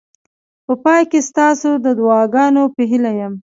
[0.65, 3.33] په پای کې ستاسو د دعاګانو په هیله یم.